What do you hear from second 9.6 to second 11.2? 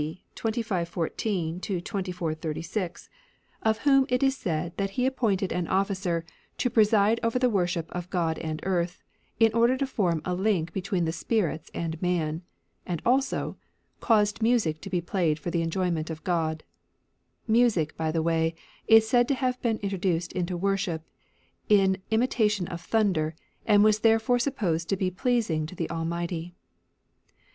to form a link between the